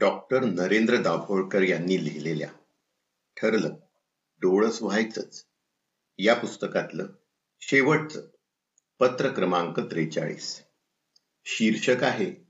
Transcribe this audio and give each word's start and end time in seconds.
Doctor 0.00 0.44
Narendra 0.44 1.02
Dabholkar 1.02 1.62
यांनी 1.62 2.04
लिहिलेल्या 2.04 2.48
ठरलं 3.36 3.68
डोळस 4.40 4.82
व्हायचंच. 4.82 5.46
या 6.18 6.34
पुस्तकातलं 6.34 7.06
शेवटचं 7.60 8.28
पत्र 8.98 9.28
क्रमांक 9.28 9.80
त्रेचाळीस. 9.80 10.62
शीर्षक 11.44 12.02
आहे 12.02 12.46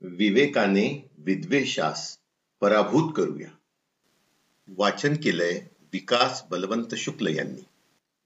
विवेकाने 0.00 1.10
विद्वेषास 1.18 2.18
पराभूत 2.60 3.12
करूया. 3.16 3.48
वाचन 4.68 5.14
केलंय 5.14 5.60
विकास 5.92 6.42
बलवंत 6.50 6.94
शुक्ल 6.94 7.26
यांनी. 7.26 7.62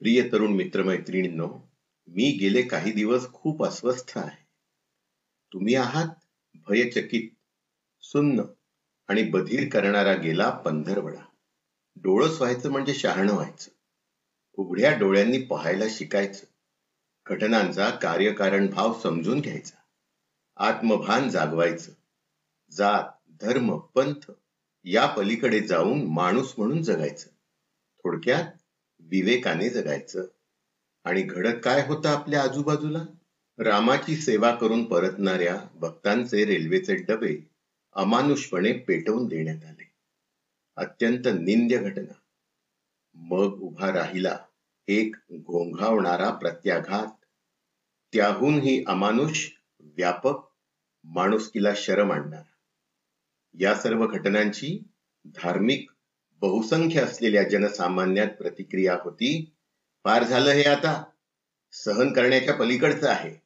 प्रिय 0.00 0.22
तरुण 0.32 0.52
मित्रमैत्रिणींनो 0.52 1.70
मी 2.08 2.30
गेले 2.40 2.62
काही 2.62 2.92
दिवस 2.92 3.32
खूप 3.32 3.64
अस्वस्थ 3.64 4.18
आहे. 4.18 4.46
तुम्ही 5.52 5.74
आहात 5.74 6.08
भयचकित 6.54 7.29
सुन्न 8.03 8.43
आणि 9.09 9.23
बधीर 9.23 9.69
करणारा 9.69 10.15
गेला 10.15 10.51
पंधरवडा. 10.51 11.20
डोळस 11.97 12.38
व्हायचं 12.38 12.70
म्हणजे 12.70 12.95
शहाणं 12.95 13.33
व्हायचं. 13.33 13.70
उघड्या 14.52 14.98
डोळ्यांनी 14.98 15.43
पाहायला 15.43 15.84
शिकायचं. 15.91 16.46
घटनांचा 17.27 17.91
कार्यकारण 17.91 18.66
भाव 18.66 19.01
समजून 19.01 19.41
घ्यायचा. 19.41 19.77
आत्मभान 20.57 21.29
जागवायचं. 21.29 21.93
जात 22.70 23.33
धर्म 23.41 23.79
पंथ 23.79 24.30
या 24.84 25.07
पलीकडे 25.07 25.60
जाऊन 25.60 26.07
माणूस 26.07 26.55
म्हणून 26.59 26.82
जगायचं. 26.82 27.30
थोडक्यात 28.02 28.45
विवेकाने 29.01 29.69
जगायचं. 29.69 30.24
आणि 31.05 31.23
घडत 31.23 31.60
काय 31.65 31.87
होतं 31.87 32.09
आपल्या 32.09 32.43
आजूबाजूला? 32.43 33.05
रामाची 33.59 34.16
सेवा 34.16 34.55
करून 34.55 34.84
परतणाऱ्या 34.84 35.66
भक्तांचे 35.74 36.45
रेल्वेचे 36.45 36.95
डबे 36.95 37.52
अमानुषपणे 37.92 38.73
पेटवून 38.73 39.27
देण्यात 39.27 39.64
आले. 39.64 39.92
अत्यंत 40.77 41.24
निंद्य 41.24 41.78
घटना. 41.78 42.15
मग 43.15 43.60
उभा 43.60 43.93
राहिला 43.93 44.38
एक 44.88 45.16
घोंघावणारा 45.32 46.30
प्रत्याघात. 46.30 47.24
त्याहूनही 48.13 48.85
अमानुष 48.87 49.48
व्यापक 49.80 50.35
माणुसकीला 51.04 51.68
शरम 51.76 52.13
आणणार. 52.13 52.43
या 53.60 53.74
सर्व 53.74 54.07
घटनांची 54.07 54.82
धार्मिक 55.24 55.90
बहुसंख्य 56.30 57.01
असलेल्या 57.01 57.48
जनसामान्यात 57.48 58.29
प्रतिक्रिया 58.29 58.98
होती. 59.04 59.54
फार 60.04 60.24
झालं 60.24 60.51
हे 60.51 60.65
आता. 60.65 61.04
सहन 61.73 62.13
करण्याच्या 62.13 62.54
पलीकडचं 62.54 63.09
आहे. 63.09 63.37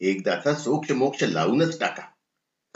एकदाचा 0.00 0.54
सोक्ष 0.54 0.92
मोक्ष 0.92 1.22
लावूनच 1.22 1.80
टाका. 1.80 2.02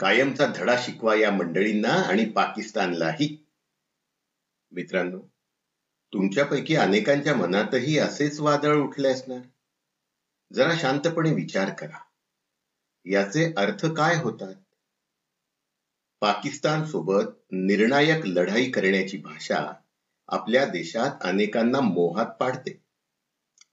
कायमचा 0.01 0.47
धडा 0.55 0.75
शिकवा 0.79 1.15
या 1.15 1.31
मंडळींना 1.31 1.89
आणि 1.89 2.25
पाकिस्तानलाही. 2.25 3.47
मित्रांनो 4.71 5.19
तुमच्यापैकी 6.13 6.75
अनेकांच्या 6.75 7.35
मनातही 7.35 7.97
असेच 7.97 8.39
वादळ 8.39 8.75
उठले 8.75 9.07
असणार. 9.07 9.39
जरा 10.53 10.73
शांतपणे 10.77 11.33
विचार 11.33 11.73
करा. 11.73 11.99
याचे 13.05 13.53
अर्थ 13.57 13.85
काय 13.85 14.15
होतात? 14.15 14.55
पाकिस्तान 16.19 16.85
सोबत 16.85 17.23
निर्णायक 17.51 18.25
लढाई 18.25 18.71
करण्याची 18.71 19.17
भाषा 19.17 19.73
आपल्या 20.27 20.65
देशात 20.65 21.11
अनेकांना 21.21 21.79
मोहात 21.79 22.25
पाडते. 22.25 22.83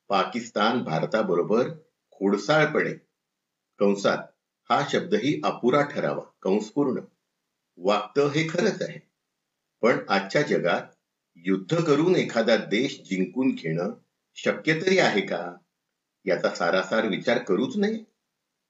पाकिस्तान 0.09 0.83
भारताबरोबर 0.83 1.69
खोडसाळपणे 2.11 2.95
कंसात 3.79 4.19
हा 4.71 4.87
शब्दही 4.93 5.41
अपुरा 5.45 5.83
ठरावा 5.83 6.23
कंसपूर्ण. 6.43 7.01
वागतं 7.77 8.29
हे 8.29 8.49
खरंच 8.49 8.83
आहे. 8.83 8.99
पण 9.83 9.99
आजच्या 10.09 10.43
जगात 10.43 10.83
युद्ध 11.37 11.85
करून 11.85 12.17
एखादा 12.17 12.57
देश 12.57 13.01
जिंकून 13.11 13.49
घेणं 13.49 13.95
शक्य 14.35 14.81
तरी 14.81 14.99
आहे 14.99 15.21
का? 15.21 15.55
याचा 16.25 16.55
सारासार 16.55 17.07
विचार 17.07 17.39
करूच 17.39 17.77
नये. 17.77 18.05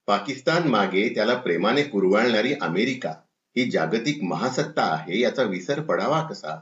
पाकिस्तान 0.07 0.67
मागे 0.67 1.09
त्याला 1.09 1.35
प्रेमाने 1.35 1.83
कुरवाळणारी 1.83 2.53
अमेरिका 2.61 3.09
ही 3.57 3.69
जागतिक 3.71 4.23
महासत्ता 4.23 4.83
आहे 4.83 5.19
याचा 5.19 5.43
विसर 5.43 5.81
पडावा 5.81 6.27
कसा? 6.29 6.61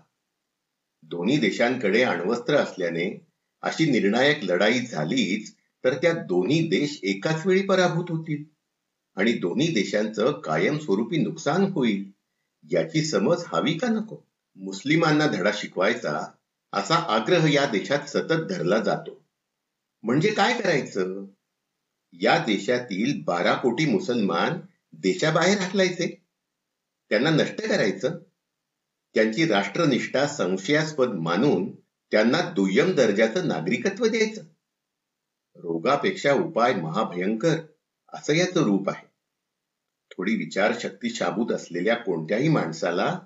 दोन्ही 1.04 1.38
देशांकडे 1.38 2.04
अण्वस्त्र 2.04 2.56
असल्याने 2.56 3.28
अशी 3.62 3.92
निर्णायक 3.92 4.44
लढाई 4.44 4.80
झालीच 4.80 5.56
तर 5.84 5.94
त्या 5.94 6.14
दोन्ही 6.14 6.68
देश 6.68 7.00
एकाच 7.04 7.48
वेळी 7.48 7.62
पराभूत 7.62 8.06
होतील. 8.10 8.57
आणि 9.18 9.34
दोन्ही 9.34 9.68
देशांचं 9.68 10.32
कायमस्वरूपी 10.32 11.18
नुकसान 11.18 11.64
होईल 11.64 12.12
याची 12.72 13.06
समज 13.06 13.44
हवी 13.48 13.74
का 13.74 13.88
नको? 13.88 14.18
मुस्लिमांना 14.56 15.28
धडा 15.28 15.52
शिकवायचा 15.54 16.32
असा 16.74 16.96
आग्रह 16.96 17.54
या 17.54 17.66
देशात 17.66 18.00
सतत 18.10 18.48
धरला 18.50 18.80
जातो. 18.80 19.26
म्हणजे 20.04 20.34
काय 20.34 20.62
करायचं? 20.62 21.26
या 22.14 22.38
देशातील 22.38 23.24
बारा 23.24 23.54
कोटी 23.54 23.86
मुसलमान 23.86 24.60
देशाबाहेर 24.94 25.58
हाकलायचे? 25.58 26.24
त्यांना 27.10 27.30
नष्ट 27.30 27.62
करायचं? 27.62 28.18
त्यांची 29.14 29.46
राष्ट्रनिष्ठा 29.46 30.28
संशयास्पद 30.28 31.08
मानून 31.08 31.76
त्यांना 32.12 32.42
दुय्यम 32.42 32.92
दर्जाचं 32.92 33.48
नागरिकत्व 33.48 34.06
द्यायचं? 34.06 34.42
रोगापेक्षा 35.56 36.34
उपाय 36.34 36.74
महाभयंकर. 36.74 37.56
असं 38.14 38.34
याचं 38.34 38.64
रूप 38.64 38.90
आहे. 38.90 39.08
थोडी 40.12 40.36
विचारशक्ती 40.36 41.10
शाबूत 41.10 41.52
असलेल्या 41.52 41.96
कोणत्याही 41.96 42.50
माणसाला 42.50 43.20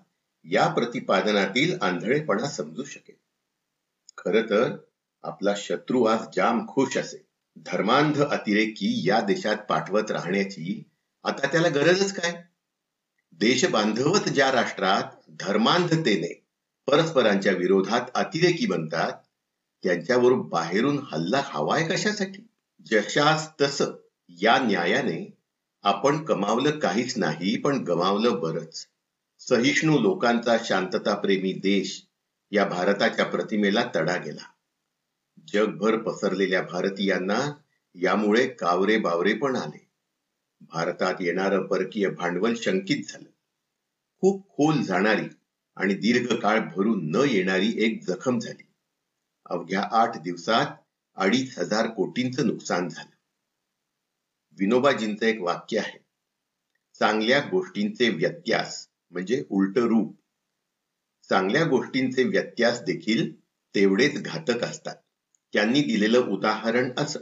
या 0.45 0.67
प्रतिपादनातील 0.67 1.77
आंधळेपणा 1.81 2.47
समजू 2.47 2.83
शकेल. 2.83 3.15
खर 4.17 4.49
तर 4.49 4.77
आपला 5.23 5.53
शत्रू 5.57 6.03
आज 6.03 6.19
जाम 6.35 6.67
खुश 6.67 6.97
असेल. 6.97 7.21
धर्मांध 7.55 8.23
अतिरेकी 8.23 9.09
या 9.09 9.21
देशात 9.21 9.57
पाठवत 9.69 10.11
राहण्याची 10.11 10.83
आता 11.23 11.47
त्याला 11.47 11.67
गरजच 11.67 12.13
काय? 12.13 12.43
देश 13.31 13.65
बांधवत 13.65 14.29
ज्या 14.29 14.51
राष्ट्रात 14.51 15.03
धर्मांधतेने 15.29 16.45
परस्परांच्या 16.87 17.53
विरोधात 17.53 18.01
अतिरेकी 18.15 18.65
बनतात 18.65 19.13
त्यांच्यावर 19.83 20.33
बाहेरून 20.33 20.99
हल्ला 21.11 21.41
हवाय 21.45 21.87
कशासाठी? 21.87 22.47
जशास 22.85 23.49
तस 23.61 23.81
या 24.39 24.59
न्यायाने 24.59 25.37
आपण 25.83 26.23
कमावलं 26.23 26.79
काहीच 26.79 27.17
नाही 27.17 27.57
पण 27.57 27.83
गमावलं 27.83 28.39
बरच. 28.39 28.87
सहिष्णू 29.39 29.99
लोकांचा 29.99 30.57
शांतताप्रेमी 30.65 31.53
देश 31.53 32.07
या 32.51 32.65
भारताच्या 32.65 33.25
प्रतिमेला 33.25 33.89
तडा 33.95 34.17
गेला. 34.17 34.43
जगभर 35.53 35.97
पसरलेल्या 35.97 36.61
भारतीयांना 36.61 37.39
यामुळे 37.95 38.47
कावरे 38.47 38.97
बावरे 38.97 39.33
पण 39.33 39.55
आले. 39.55 39.89
भारतात 40.61 41.15
येणारं 41.19 41.67
परकीय 41.67 42.09
भांडवल 42.09 42.53
शंकित 42.55 43.03
झालं. 43.09 43.29
खूप 44.19 44.49
खोल 44.49 44.81
जाणारी 44.81 45.27
आणि 45.75 45.93
दीर्घकाळ 45.93 46.59
भरून 46.75 47.11
न 47.11 47.15
येणारी 47.15 47.73
एक 47.77 48.03
जखम 48.07 48.39
झाली. 48.39 48.63
अवघ्या 49.45 49.83
आठ 49.91 50.21
दिवसात 50.21 50.65
अडीच 51.15 51.59
हजार 51.59 51.87
कोटींचं 51.87 52.47
नुकसान 52.47 52.89
झालं. 52.89 53.10
विनोबाजींचं 54.61 55.25
एक 55.25 55.41
वाक्य 55.41 55.79
आहे. 55.79 55.99
चांगल्या 56.99 57.39
गोष्टींचे 57.39 58.09
व्यत्यास 58.09 58.87
म्हणजे 59.11 59.45
उलट 59.49 59.77
रूप. 59.77 60.15
चांगल्या 61.29 61.65
गोष्टींचे 61.65 62.23
व्यत्यास 62.23 62.81
देखील 62.81 63.39
तेवढेच 63.75 64.23
घातक 64.23 64.63
असतात. 64.63 64.95
त्यांनी 65.53 65.81
दिलेलं 65.81 66.19
उदाहरण 66.19 66.91
असं. 66.97 67.19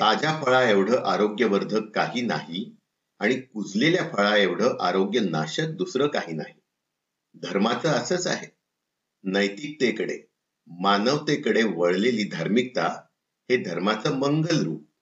ताज्या 0.00 0.42
फळा 0.44 0.70
एवढं 0.70 1.02
आरोग्यवर्धक 1.04 1.90
काही 1.90 2.22
नाही 2.22 2.76
आणि 3.18 3.40
कुजलेल्या 3.40 4.10
फळा 4.16 4.36
एवढं 4.36 4.76
आरोग्य 4.80 5.20
नाशक 5.20 5.66
दुसरं 5.66 6.06
काही 6.06 6.32
नाही. 6.32 6.54
धर्माचं 7.34 7.88
असंच 7.88 8.26
आहे. 8.26 8.46
नैतिकतेकडे 9.22 10.20
मानवतेकडे 10.66 11.62
वळलेली 11.62 12.24
धार्मिकता 12.24 12.88
हे 13.50 13.56
धर्माचं 13.56 14.18
मंगल 14.18 14.64
रूप. 14.64 14.93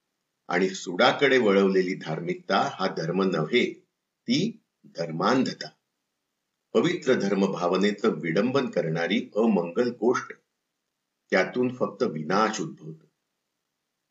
आणि 0.52 0.68
सुडाकडे 0.68 1.38
वळवलेली 1.38 1.94
धार्मिकता 1.94 2.70
हा 2.74 2.86
धर्म 2.86 3.22
नव्हे 3.22 3.72
ती 4.28 4.60
धर्मांधता. 4.84 5.68
पवित्र 6.74 7.14
धर्म 7.14 7.46
भावनेचं 7.52 8.08
विडंबन 8.08 8.70
करणारी 8.70 9.30
अमंगल 9.36 9.90
गोष्ट 9.90 10.32
त्यातून 11.30 11.74
फक्त 11.74 12.02
विनाश 12.02 12.60
उद्भवतो. 12.60 13.06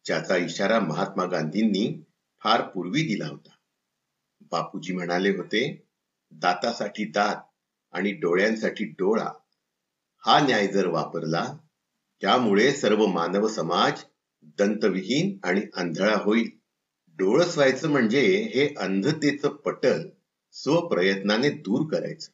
ज्याचा 0.05 0.35
इशारा 0.35 0.79
महात्मा 0.79 1.25
गांधींनी 1.25 2.03
फार 2.43 2.61
पूर्वी 2.61 3.01
दिला 3.01 3.27
होता. 3.27 3.49
बापूजी 4.51 4.93
म्हणाले 4.93 5.29
होते 5.29 5.87
दातासाठी 6.31 7.05
दात 7.05 7.35
आणि 7.91 8.11
डोळ्यांसाठी 8.11 8.85
डोळा 8.85 9.29
हा 10.25 10.39
न्याय 10.39 10.67
जर 10.67 10.87
वापरला 10.87 11.57
त्यामुळे 12.21 12.71
सर्व 12.71 13.05
मानव 13.05 13.47
समाज 13.47 14.03
दंतविहीन 14.43 15.37
आणि 15.43 15.61
आंधळा 15.73 16.17
होईल. 16.17 16.49
डोळस 17.19 17.57
व्हायचं 17.57 17.89
म्हणजे 17.89 18.21
हे 18.55 18.73
अंधतेचं 18.77 19.49
पटल 19.49 20.09
स्वप्रयत्नाने 20.51 21.49
दूर 21.49 21.91
करायचं. 21.91 22.31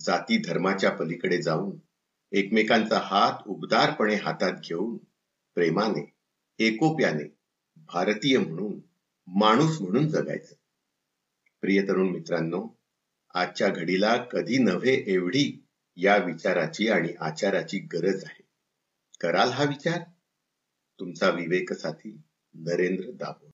जाती 0.00 0.38
धर्माच्या 0.38 0.90
पलीकडे 0.90 1.42
जाऊन 1.42 1.78
एकमेकांचा 2.32 3.00
हात 3.04 3.32
उबदारपणे 3.46 4.14
हातात 4.14 4.52
घेऊन 4.64 4.96
प्रेमाने 5.54 6.14
एकोप्याने 6.58 7.24
भारतीय 7.76 8.38
म्हणून 8.38 8.80
माणूस 9.26 9.80
म्हणून 9.80 10.08
जगायचं. 10.08 10.54
प्रिय 11.60 11.82
तरुण 11.82 12.08
मित्रांनो 12.08 12.66
आजच्या 13.34 13.68
घडीला 13.68 14.16
कधी 14.16 14.58
नव्हे 14.58 15.04
एवढी 15.06 15.64
या 15.96 16.16
विचाराची 16.16 16.88
आणि 16.88 17.08
आचाराची 17.20 17.78
गरज 17.78 18.24
आहे. 18.24 18.42
कराल 19.20 19.48
हा 19.48 19.64
विचार? 19.64 20.00
तुमचा 21.00 21.28
विवेक 21.30 21.72
साथी 21.72 22.20
नरेंद्र 22.54 23.10
दाभोळ. 23.10 23.50